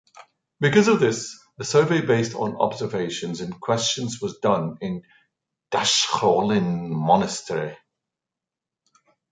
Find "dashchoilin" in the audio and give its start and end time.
5.71-6.89